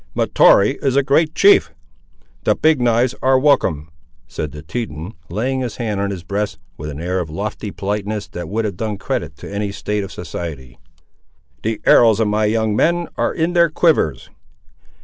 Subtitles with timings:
[0.15, 1.71] "Mahtoree is a great chief!
[2.43, 3.91] The Big knives are welcome,"
[4.25, 8.27] said the Teton, laying his hand on his breast, with an air of lofty politeness
[8.29, 10.79] that would have done credit to any state of society.
[11.61, 14.31] "The arrows of my young men are in their quivers."